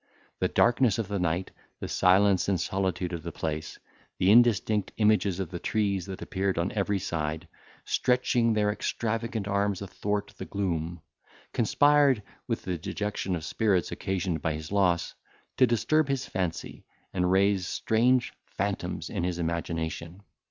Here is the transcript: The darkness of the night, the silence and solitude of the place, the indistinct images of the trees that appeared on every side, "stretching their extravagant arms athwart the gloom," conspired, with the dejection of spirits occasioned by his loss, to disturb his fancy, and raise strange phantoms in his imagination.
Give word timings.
The 0.39 0.47
darkness 0.47 0.97
of 0.97 1.07
the 1.09 1.19
night, 1.19 1.51
the 1.79 1.87
silence 1.87 2.49
and 2.49 2.59
solitude 2.59 3.13
of 3.13 3.21
the 3.21 3.31
place, 3.31 3.77
the 4.17 4.31
indistinct 4.31 4.91
images 4.97 5.39
of 5.39 5.51
the 5.51 5.59
trees 5.59 6.07
that 6.07 6.23
appeared 6.23 6.57
on 6.57 6.71
every 6.71 6.97
side, 6.97 7.47
"stretching 7.85 8.53
their 8.53 8.71
extravagant 8.71 9.47
arms 9.47 9.79
athwart 9.79 10.33
the 10.39 10.45
gloom," 10.45 11.03
conspired, 11.53 12.23
with 12.47 12.63
the 12.63 12.79
dejection 12.79 13.35
of 13.35 13.45
spirits 13.45 13.91
occasioned 13.91 14.41
by 14.41 14.53
his 14.53 14.71
loss, 14.71 15.13
to 15.57 15.67
disturb 15.67 16.07
his 16.07 16.25
fancy, 16.25 16.83
and 17.13 17.29
raise 17.31 17.67
strange 17.67 18.33
phantoms 18.47 19.07
in 19.07 19.23
his 19.23 19.37
imagination. 19.37 20.23